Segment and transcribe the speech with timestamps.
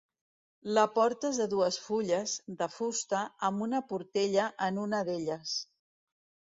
[0.77, 5.59] La porta és de dues fulles, de fusta, amb una portella en una d'elles.